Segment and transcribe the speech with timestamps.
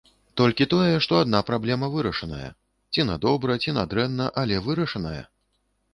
[0.39, 2.49] Толькі тое, што адна праблема вырашаная,
[2.95, 5.17] ці на добра, ці на дрэнна, але вырашаная!